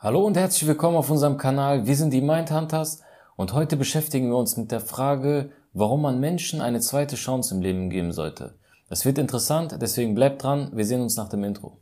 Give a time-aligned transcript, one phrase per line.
[0.00, 1.88] Hallo und herzlich willkommen auf unserem Kanal.
[1.88, 3.02] Wir sind die Mindhunters
[3.34, 7.62] und heute beschäftigen wir uns mit der Frage, warum man Menschen eine zweite Chance im
[7.62, 8.54] Leben geben sollte.
[8.88, 10.70] Das wird interessant, deswegen bleibt dran.
[10.72, 11.78] Wir sehen uns nach dem Intro.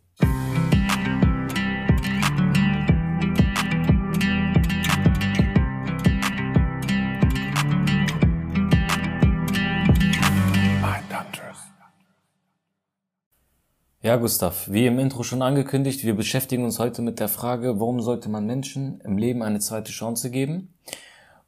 [14.07, 18.00] Ja, Gustav, wie im Intro schon angekündigt, wir beschäftigen uns heute mit der Frage, warum
[18.00, 20.73] sollte man Menschen im Leben eine zweite Chance geben?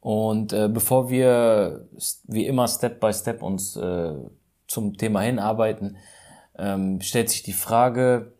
[0.00, 1.86] Und äh, bevor wir
[2.24, 4.12] wie immer Step by Step uns äh,
[4.66, 5.98] zum Thema hinarbeiten,
[6.58, 8.32] ähm, stellt sich die Frage,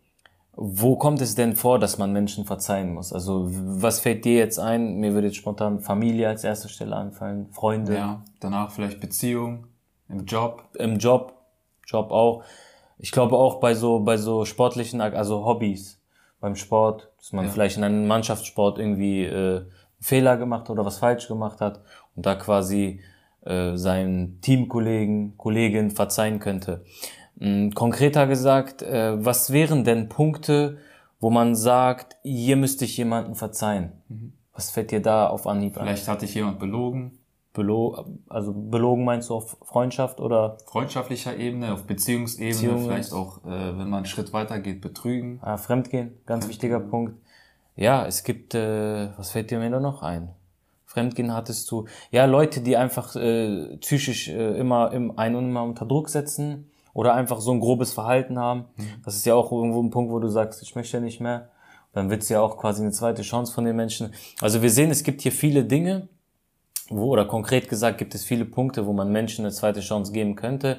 [0.52, 3.12] wo kommt es denn vor, dass man Menschen verzeihen muss?
[3.12, 4.96] Also was fällt dir jetzt ein?
[4.96, 7.94] Mir würde jetzt spontan Familie als erste Stelle anfallen, Freunde.
[7.94, 9.68] Ja, danach vielleicht Beziehung,
[10.08, 10.64] im Job.
[10.76, 11.34] Im Job,
[11.86, 12.42] Job auch
[12.98, 16.00] ich glaube auch bei so, bei so sportlichen, also Hobbys,
[16.40, 17.50] beim Sport, dass man ja.
[17.50, 19.62] vielleicht in einem Mannschaftssport irgendwie äh,
[20.00, 21.80] Fehler gemacht oder was falsch gemacht hat
[22.14, 23.00] und da quasi
[23.44, 26.84] äh, seinen Teamkollegen, Kollegin verzeihen könnte.
[27.40, 30.78] Ähm, konkreter gesagt, äh, was wären denn Punkte,
[31.20, 33.92] wo man sagt, hier müsste ich jemanden verzeihen?
[34.08, 34.32] Mhm.
[34.52, 35.84] Was fällt dir da auf Anhieb an?
[35.84, 37.17] Vielleicht hatte ich jemand belogen.
[37.58, 40.56] Belo also belogen meinst du auf Freundschaft oder?
[40.66, 42.84] Freundschaftlicher Ebene, auf Beziehungsebene, Beziehungen.
[42.86, 45.38] vielleicht auch, äh, wenn man einen Schritt weiter geht, betrügen.
[45.42, 46.48] Ah, Fremdgehen, ganz Fremdgehen.
[46.48, 47.14] wichtiger Punkt.
[47.76, 50.30] Ja, es gibt, äh, was fällt dir mir da noch ein?
[50.86, 51.84] Fremdgehen hattest du.
[52.10, 56.70] Ja, Leute, die einfach äh, psychisch äh, immer im ein und immer unter Druck setzen
[56.94, 58.64] oder einfach so ein grobes Verhalten haben.
[58.76, 59.02] Mhm.
[59.04, 61.50] Das ist ja auch irgendwo ein Punkt, wo du sagst, ich möchte ja nicht mehr.
[61.92, 64.12] Dann wird's ja auch quasi eine zweite Chance von den Menschen.
[64.40, 66.08] Also wir sehen, es gibt hier viele Dinge,
[66.88, 70.36] wo, oder konkret gesagt, gibt es viele Punkte, wo man Menschen eine zweite Chance geben
[70.36, 70.78] könnte.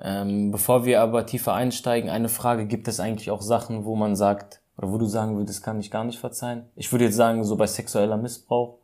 [0.00, 4.14] Ähm, bevor wir aber tiefer einsteigen, eine Frage, gibt es eigentlich auch Sachen, wo man
[4.14, 6.66] sagt, oder wo du sagen würdest, kann ich gar nicht verzeihen?
[6.76, 8.78] Ich würde jetzt sagen, so bei sexueller Missbrauch.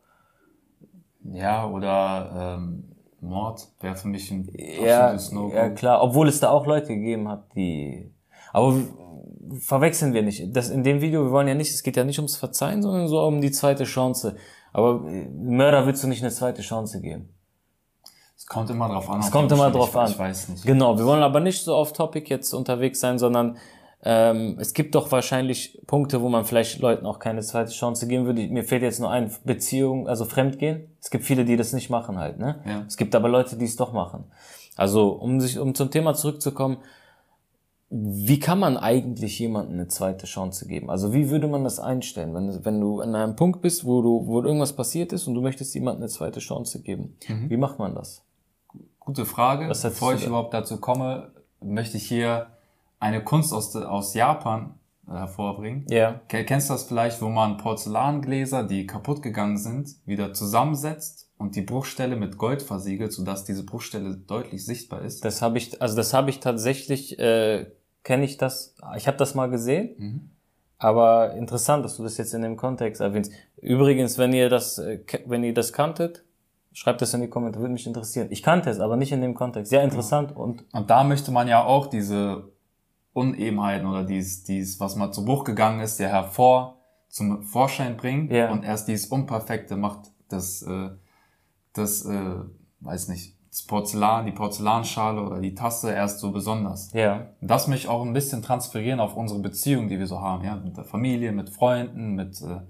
[1.23, 6.49] Ja, oder ähm, Mord wäre für mich ein ja, no Ja, klar, obwohl es da
[6.49, 8.11] auch Leute gegeben hat, die...
[8.51, 8.75] Aber
[9.59, 10.55] verwechseln wir nicht.
[10.55, 13.07] Das in dem Video, wir wollen ja nicht, es geht ja nicht ums Verzeihen, sondern
[13.07, 14.35] so um die zweite Chance.
[14.75, 17.29] Aber Mörder willst du nicht eine zweite Chance geben.
[18.35, 19.21] Es kommt immer drauf an.
[19.21, 20.11] Es kommt immer drauf an.
[20.11, 20.65] Ich weiß nicht.
[20.65, 23.57] Genau, wir wollen aber nicht so off Topic jetzt unterwegs sein, sondern
[24.03, 28.25] ähm, es gibt doch wahrscheinlich Punkte, wo man vielleicht Leuten auch keine zweite Chance geben
[28.25, 28.49] würde.
[28.49, 30.93] Mir fehlt jetzt nur ein Beziehung, also Fremdgehen.
[31.01, 32.61] Es gibt viele, die das nicht machen halt, ne?
[32.67, 32.83] Ja.
[32.85, 34.25] Es gibt aber Leute, die es doch machen.
[34.75, 36.79] Also, um sich, um zum Thema zurückzukommen,
[37.89, 40.89] wie kann man eigentlich jemandem eine zweite Chance geben?
[40.89, 44.25] Also wie würde man das einstellen, wenn, wenn du an einem Punkt bist, wo du,
[44.25, 47.15] wo irgendwas passiert ist und du möchtest jemandem eine zweite Chance geben?
[47.27, 47.49] Mhm.
[47.49, 48.23] Wie macht man das?
[48.99, 49.67] Gute Frage.
[49.67, 51.31] Bevor ich überhaupt dazu komme,
[51.61, 52.47] möchte ich hier
[52.99, 55.85] eine Kunst aus, aus Japan äh, hervorbringen.
[55.89, 56.21] Ja.
[56.31, 56.43] Yeah.
[56.43, 61.61] Kennst du das vielleicht, wo man Porzellangläser, die kaputt gegangen sind, wieder zusammensetzt und die
[61.61, 65.25] Bruchstelle mit Gold versiegelt, sodass diese Bruchstelle deutlich sichtbar ist?
[65.25, 67.67] Das habe ich, also das habe ich tatsächlich, äh,
[68.03, 69.95] kenne ich das, ich habe das mal gesehen.
[69.97, 70.29] Mhm.
[70.77, 73.31] Aber interessant, dass du das jetzt in dem Kontext erwähnst.
[73.61, 76.23] Übrigens, wenn ihr das, äh, wenn ihr das kanntet,
[76.73, 78.27] schreibt das in die Kommentare, würde mich interessieren.
[78.29, 79.69] Ich kannte es, aber nicht in dem Kontext.
[79.69, 80.37] Sehr interessant ja.
[80.37, 80.65] und.
[80.73, 82.49] Und da möchte man ja auch diese
[83.13, 88.29] Unebenheiten oder dies, dies, was mal zu Bruch gegangen ist, ja hervor zum Vorschein bringen
[88.29, 88.51] ja.
[88.51, 90.89] und erst dieses Unperfekte macht das, äh,
[91.77, 92.35] das, äh,
[92.79, 96.91] weiß nicht, das Porzellan, die Porzellanschale oder die Tasse erst so besonders.
[96.91, 97.27] Ja.
[97.39, 100.75] Das mich auch ein bisschen transferieren auf unsere Beziehung, die wir so haben, ja, mit
[100.75, 102.61] der Familie, mit Freunden, mit äh,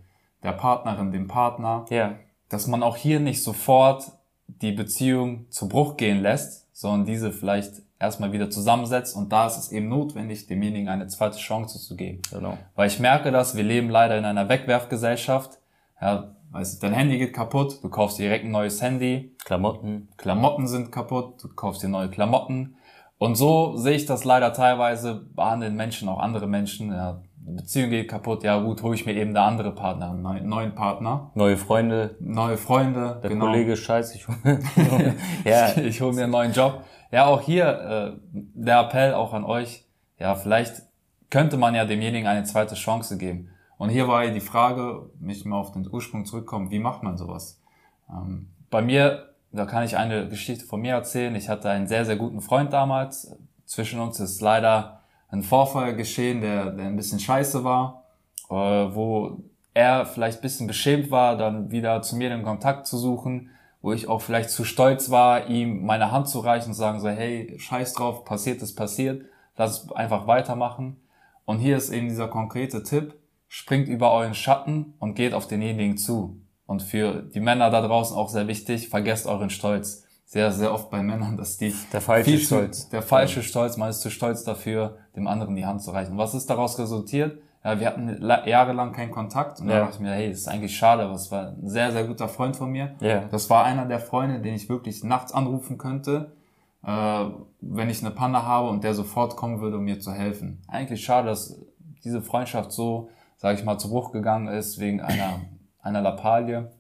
[0.44, 1.86] der Partnerin, dem Partner.
[1.90, 2.16] Ja.
[2.50, 4.12] Dass man auch hier nicht sofort
[4.48, 9.58] die Beziehung zu Bruch gehen lässt, sondern diese vielleicht erstmal wieder zusammensetzt und da ist
[9.58, 12.22] es eben notwendig, demjenigen eine zweite Chance zu geben.
[12.32, 12.58] Genau.
[12.76, 15.58] Weil ich merke das, wir leben leider in einer Wegwerfgesellschaft.
[16.00, 19.36] Ja, weißt du, dein Handy geht kaputt, du kaufst direkt ein neues Handy.
[19.44, 20.10] Klamotten.
[20.18, 22.78] Klamotten sind kaputt, du kaufst dir neue Klamotten.
[23.18, 26.92] Und so sehe ich das leider teilweise, behandeln Menschen auch andere Menschen.
[26.92, 30.50] Ja, eine Beziehung geht kaputt, ja gut, hole ich mir eben der andere Partner, einen
[30.50, 31.32] neuen Partner.
[31.36, 32.16] Neue Freunde.
[32.20, 33.46] Neue Freunde, Der genau.
[33.46, 34.38] Kollege scheiße, ich hole
[35.46, 35.70] ja.
[35.70, 36.84] ich, ich hole mir einen neuen Job
[37.16, 39.86] ja, auch hier äh, der Appell auch an euch.
[40.20, 40.82] Ja, vielleicht
[41.30, 43.50] könnte man ja demjenigen eine zweite Chance geben.
[43.78, 47.18] Und hier war ja die Frage, mich mal auf den Ursprung zurückkommen, wie macht man
[47.18, 47.62] sowas?
[48.10, 51.36] Ähm, bei mir, da kann ich eine Geschichte von mir erzählen.
[51.36, 53.36] Ich hatte einen sehr, sehr guten Freund damals.
[53.66, 58.04] Zwischen uns ist leider ein Vorfall geschehen, der, der ein bisschen scheiße war,
[58.50, 59.44] äh, wo
[59.74, 63.50] er vielleicht ein bisschen beschämt war, dann wieder zu mir den Kontakt zu suchen
[63.86, 67.08] wo ich auch vielleicht zu stolz war, ihm meine Hand zu reichen und sagen so,
[67.08, 69.26] hey, scheiß drauf, passiert ist passiert,
[69.58, 70.98] lass es einfach weitermachen.
[71.46, 73.14] Und hier ist eben dieser konkrete Tipp,
[73.56, 76.42] springt über euren Schatten und geht auf denjenigen zu.
[76.66, 80.04] Und für die Männer da draußen auch sehr wichtig, vergesst euren Stolz.
[80.26, 82.90] Sehr, sehr oft bei Männern, dass die der falsche Stolz.
[82.90, 86.18] Der falsche Stolz, man ist zu stolz dafür, dem anderen die Hand zu reichen.
[86.18, 87.40] Was ist daraus resultiert?
[87.64, 89.76] Ja, wir hatten jahrelang keinen Kontakt und ja.
[89.76, 92.28] da dachte ich mir, hey, das ist eigentlich schade, was war ein sehr, sehr guter
[92.28, 92.96] Freund von mir.
[93.00, 93.22] Ja.
[93.32, 96.36] Das war einer der Freunde, den ich wirklich nachts anrufen könnte,
[96.84, 97.26] äh,
[97.62, 100.62] wenn ich eine Panne habe und der sofort kommen würde, um mir zu helfen.
[100.68, 101.58] Eigentlich schade, dass
[102.04, 105.42] diese Freundschaft so, sage ich mal, zu Bruch gegangen ist wegen einer,
[105.82, 106.72] einer Lappalie.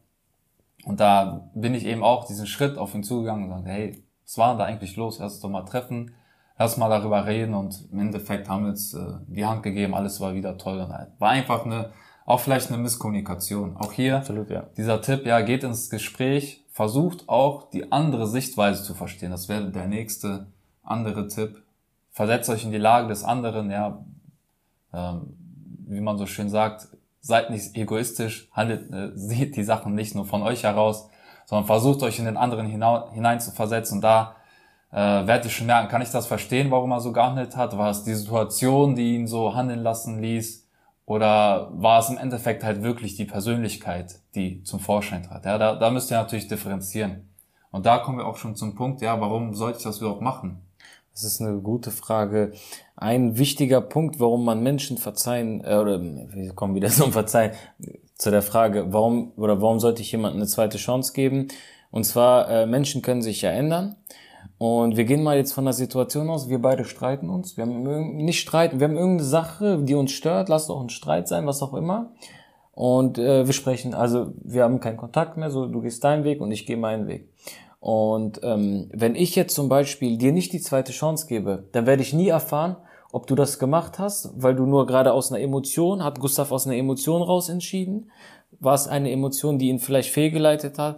[0.85, 4.37] Und da bin ich eben auch diesen Schritt auf ihn zugegangen und sagte, hey, was
[4.37, 5.19] war denn da eigentlich los?
[5.19, 6.15] Lass uns doch mal treffen
[6.57, 10.19] lass mal darüber reden und im Endeffekt haben wir uns äh, die Hand gegeben, alles
[10.21, 10.79] war wieder toll.
[10.79, 10.89] Und.
[11.19, 11.91] War einfach eine,
[12.25, 13.77] auch vielleicht eine Misskommunikation.
[13.77, 14.67] Auch hier Absolut, ja.
[14.77, 19.31] dieser Tipp, ja, geht ins Gespräch, versucht auch die andere Sichtweise zu verstehen.
[19.31, 20.47] Das wäre der nächste
[20.83, 21.63] andere Tipp.
[22.11, 24.05] Versetzt euch in die Lage des anderen, ja,
[24.93, 25.37] ähm,
[25.87, 26.87] wie man so schön sagt,
[27.21, 31.09] seid nicht egoistisch, handelt, äh, seht die Sachen nicht nur von euch heraus,
[31.45, 34.35] sondern versucht euch in den anderen hinein zu versetzen und da
[34.91, 37.77] äh, werde ich schon merken, kann ich das verstehen, warum er so gehandelt hat?
[37.77, 40.65] War es die Situation, die ihn so handeln lassen ließ?
[41.05, 45.45] Oder war es im Endeffekt halt wirklich die Persönlichkeit, die zum Vorschein trat?
[45.45, 47.29] Ja, da, da müsst ihr natürlich differenzieren.
[47.71, 50.61] Und da kommen wir auch schon zum Punkt, ja, warum sollte ich das überhaupt machen?
[51.15, 52.51] Das ist eine gute Frage.
[52.97, 57.53] Ein wichtiger Punkt, warum man Menschen verzeihen, äh, oder wir kommen wieder zum Verzeihen,
[58.15, 61.47] zu der Frage, warum oder warum sollte ich jemandem eine zweite Chance geben?
[61.89, 63.95] Und zwar, äh, Menschen können sich ja ändern.
[64.57, 67.55] Und wir gehen mal jetzt von der Situation aus, wir beide streiten uns.
[67.55, 71.29] Wir haben nicht streiten, wir haben irgendeine Sache, die uns stört, lasst auch ein Streit
[71.29, 72.11] sein, was auch immer.
[72.73, 76.41] Und äh, wir sprechen, also wir haben keinen Kontakt mehr, so du gehst deinen Weg
[76.41, 77.29] und ich gehe meinen Weg.
[77.85, 82.01] Und ähm, wenn ich jetzt zum Beispiel dir nicht die zweite Chance gebe, dann werde
[82.01, 82.77] ich nie erfahren,
[83.11, 86.65] ob du das gemacht hast, weil du nur gerade aus einer Emotion, hat Gustav aus
[86.65, 88.09] einer Emotion raus entschieden,
[88.59, 90.97] war es eine Emotion, die ihn vielleicht fehlgeleitet hat,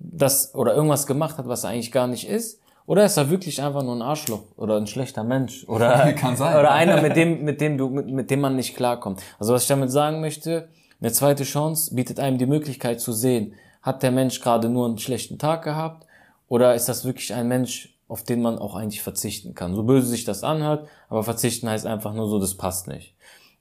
[0.00, 3.62] das oder irgendwas gemacht hat, was er eigentlich gar nicht ist, oder ist er wirklich
[3.62, 6.58] einfach nur ein Arschloch oder ein schlechter Mensch oder Kann sein.
[6.58, 9.22] oder einer mit dem mit dem du mit, mit dem man nicht klarkommt.
[9.38, 10.66] Also was ich damit sagen möchte,
[11.00, 14.98] eine zweite Chance bietet einem die Möglichkeit zu sehen, hat der Mensch gerade nur einen
[14.98, 16.03] schlechten Tag gehabt
[16.48, 19.74] oder ist das wirklich ein Mensch, auf den man auch eigentlich verzichten kann.
[19.74, 23.14] So böse sich das anhört, aber verzichten heißt einfach nur so, das passt nicht.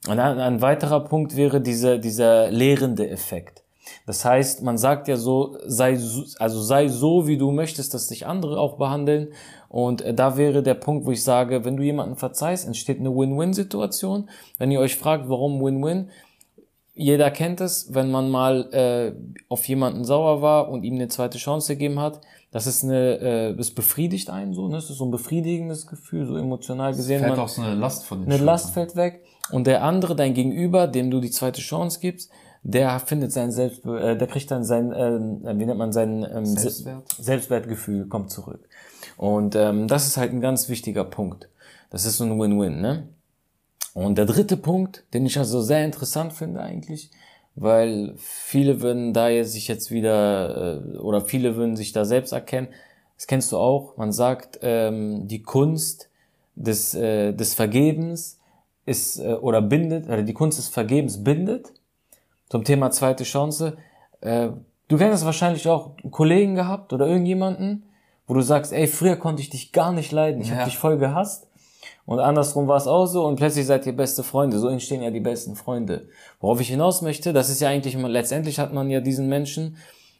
[0.08, 3.64] Und ein, ein weiterer Punkt wäre dieser dieser lehrende Effekt.
[4.06, 5.98] Das heißt, man sagt ja so, sei,
[6.40, 9.30] also sei so, wie du möchtest, dass dich andere auch behandeln.
[9.70, 13.16] Und äh, da wäre der Punkt, wo ich sage, wenn du jemanden verzeihst, entsteht eine
[13.16, 14.30] Win-Win-Situation.
[14.58, 16.10] Wenn ihr euch fragt, warum Win-Win,
[16.96, 19.14] jeder kennt es, wenn man mal äh,
[19.50, 22.22] auf jemanden sauer war und ihm eine zweite Chance gegeben hat.
[22.52, 24.76] Das ist eine, äh, das befriedigt einen so, ne?
[24.76, 27.22] Das ist so ein befriedigendes Gefühl, so emotional gesehen.
[27.22, 29.24] Fällt man, auch so eine Last von den Eine Last fällt weg.
[29.52, 32.30] Und der andere, dein Gegenüber, dem du die zweite Chance gibst,
[32.62, 35.20] der findet sein Selbst, äh, der kriegt dann sein, äh,
[35.60, 37.04] wie nennt man sein ähm, Selbstwert?
[37.20, 38.70] Selbstwertgefühl kommt zurück.
[39.18, 41.50] Und ähm, das ist halt ein ganz wichtiger Punkt.
[41.90, 43.08] Das ist so ein Win-Win, ne?
[43.94, 47.12] Und der dritte Punkt, den ich also sehr interessant finde eigentlich,
[47.56, 52.34] weil viele würden da jetzt sich jetzt wieder äh, oder viele würden sich da selbst
[52.34, 52.70] erkennen.
[53.16, 53.96] Das kennst du auch.
[53.98, 56.10] Man sagt, ähm, die Kunst
[56.56, 58.40] des äh, des Vergebens
[58.86, 61.74] ist äh, oder bindet oder die Kunst des Vergebens bindet
[62.50, 63.78] zum Thema zweite Chance.
[64.22, 64.50] Äh,
[64.88, 67.84] du kennst es wahrscheinlich auch einen Kollegen gehabt oder irgendjemanden,
[68.28, 70.56] wo du sagst, ey, früher konnte ich dich gar nicht leiden, ich ja.
[70.56, 71.48] habe dich voll gehasst.
[72.06, 74.60] Und andersrum war es auch so und plötzlich seid ihr beste Freunde.
[74.60, 76.08] So entstehen ja die besten Freunde.
[76.42, 79.78] Worauf ich hinaus möchte, das ist ja eigentlich, letztendlich hat man ja diesen Menschen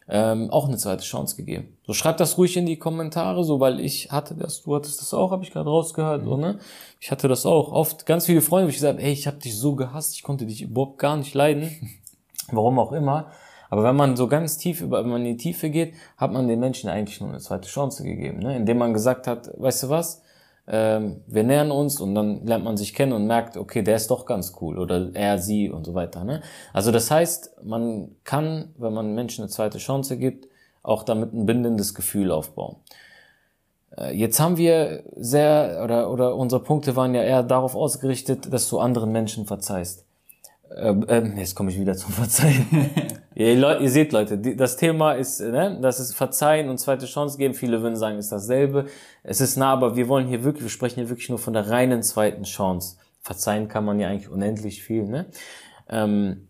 [0.08, 1.78] ähm, auch eine zweite Chance gegeben.
[1.86, 5.14] So schreibt das ruhig in die Kommentare, so weil ich hatte das, du hattest das
[5.14, 6.26] auch, habe ich gerade rausgehört, mhm.
[6.26, 6.60] so, ne?
[7.00, 7.72] Ich hatte das auch.
[7.72, 10.46] Oft ganz viele Freunde, wo ich gesagt, ey, ich habe dich so gehasst, ich konnte
[10.46, 12.00] dich überhaupt gar nicht leiden.
[12.52, 13.32] Warum auch immer.
[13.70, 16.48] Aber wenn man so ganz tief über, wenn man in die Tiefe geht, hat man
[16.48, 18.56] den Menschen eigentlich nur eine zweite Chance gegeben, ne?
[18.56, 20.22] indem man gesagt hat, weißt du was,
[20.66, 24.26] wir nähern uns und dann lernt man sich kennen und merkt, okay, der ist doch
[24.26, 26.24] ganz cool oder er, sie und so weiter.
[26.24, 26.42] Ne?
[26.72, 30.48] Also das heißt, man kann, wenn man Menschen eine zweite Chance gibt,
[30.82, 32.78] auch damit ein bindendes Gefühl aufbauen.
[33.98, 38.70] Äh, jetzt haben wir sehr, oder, oder unsere Punkte waren ja eher darauf ausgerichtet, dass
[38.70, 40.06] du anderen Menschen verzeihst.
[40.76, 42.66] Ähm, ähm, jetzt komme ich wieder zum Verzeihen.
[43.36, 47.38] ihr, ihr, seht, Leute, die, das Thema ist, ne, das ist Verzeihen und zweite Chance
[47.38, 47.54] geben.
[47.54, 48.86] Viele würden sagen, ist dasselbe.
[49.24, 51.70] Es ist nah, aber wir wollen hier wirklich, wir sprechen hier wirklich nur von der
[51.70, 52.98] reinen zweiten Chance.
[53.22, 55.04] Verzeihen kann man ja eigentlich unendlich viel.
[55.04, 55.28] Ne?
[55.90, 56.48] Ähm,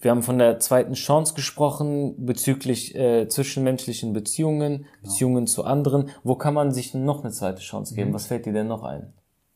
[0.00, 5.52] wir haben von der zweiten Chance gesprochen bezüglich äh, zwischenmenschlichen Beziehungen, Beziehungen ja.
[5.52, 6.10] zu anderen.
[6.24, 8.10] Wo kann man sich noch eine zweite Chance geben?
[8.10, 8.14] Mhm.
[8.14, 9.12] Was fällt dir denn noch ein?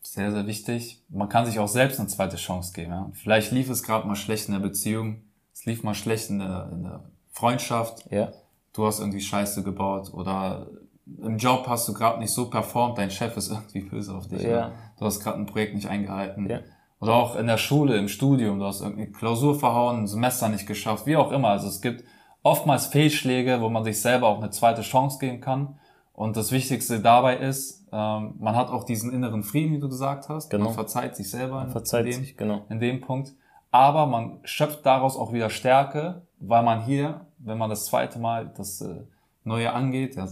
[0.07, 1.03] Sehr, sehr wichtig.
[1.09, 2.93] Man kann sich auch selbst eine zweite Chance geben.
[2.93, 3.11] Ja?
[3.15, 6.69] Vielleicht lief es gerade mal schlecht in der Beziehung, es lief mal schlecht in der,
[6.73, 8.11] in der Freundschaft.
[8.11, 8.33] Ja.
[8.73, 10.67] Du hast irgendwie Scheiße gebaut oder
[11.07, 14.43] im Job hast du gerade nicht so performt, dein Chef ist irgendwie böse auf dich.
[14.43, 14.73] Ja.
[14.99, 16.49] Du hast gerade ein Projekt nicht eingehalten.
[16.49, 16.61] Ja.
[17.01, 20.67] Oder auch in der Schule, im Studium, du hast irgendwie Klausur verhauen, ein Semester nicht
[20.67, 21.49] geschafft, wie auch immer.
[21.49, 22.05] Also es gibt
[22.43, 25.79] oftmals Fehlschläge, wo man sich selber auch eine zweite Chance geben kann.
[26.15, 30.29] Und das Wichtigste dabei ist, ähm, man hat auch diesen inneren Frieden, wie du gesagt
[30.29, 30.49] hast.
[30.49, 30.67] Genau.
[30.67, 32.65] Man verzeiht sich selber man verzeiht in, dem, sich, genau.
[32.71, 33.35] in dem Punkt.
[33.73, 38.53] Aber man schöpft daraus auch wieder Stärke, weil man hier, wenn man das zweite Mal
[38.57, 39.03] das äh,
[39.43, 40.27] Neue angeht, ja,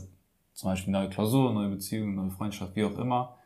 [0.55, 3.37] zum Beispiel neue Klausur, neue Beziehung, neue Freundschaft, wie auch immer,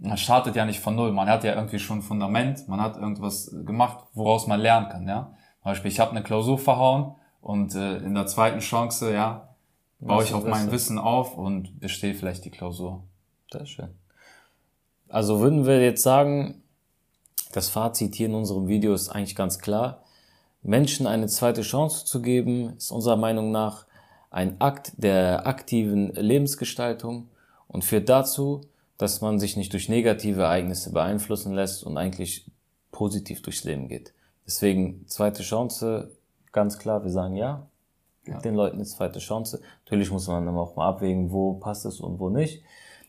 [0.00, 1.12] man startet ja nicht von null.
[1.12, 5.06] Man hat ja irgendwie schon ein Fundament, man hat irgendwas gemacht, woraus man lernen kann.
[5.06, 5.34] Ja?
[5.62, 9.47] Zum Beispiel, ich habe eine Klausur verhauen und äh, in der zweiten Chance, ja,
[10.00, 13.04] baue ich auf mein Wissen auf und bestehe vielleicht die Klausur.
[13.52, 13.88] Sehr schön.
[15.08, 16.62] Also würden wir jetzt sagen,
[17.52, 20.02] das Fazit hier in unserem Video ist eigentlich ganz klar.
[20.62, 23.86] Menschen eine zweite Chance zu geben, ist unserer Meinung nach
[24.30, 27.28] ein Akt der aktiven Lebensgestaltung
[27.68, 28.60] und führt dazu,
[28.98, 32.50] dass man sich nicht durch negative Ereignisse beeinflussen lässt und eigentlich
[32.90, 34.12] positiv durchs Leben geht.
[34.44, 36.10] Deswegen zweite Chance,
[36.52, 37.66] ganz klar, wir sagen ja
[38.30, 38.38] ja.
[38.40, 39.60] den Leuten eine zweite Chance.
[39.84, 42.62] Natürlich muss man dann auch mal abwägen, wo passt es und wo nicht.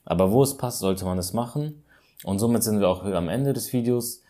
[0.06, 1.84] Aber wo es passt, sollte man es machen.
[2.24, 4.24] Und somit sind wir auch am Ende des Videos.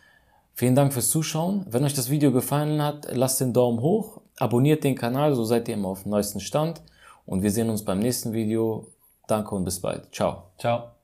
[0.54, 1.64] Vielen Dank fürs Zuschauen.
[1.68, 5.68] Wenn euch das Video gefallen hat, lasst den Daumen hoch, abonniert den Kanal, so seid
[5.68, 6.82] ihr immer auf dem neuesten Stand.
[7.26, 8.88] Und wir sehen uns beim nächsten Video.
[9.26, 10.12] Danke und bis bald.
[10.12, 10.44] Ciao.
[10.58, 10.99] Ciao.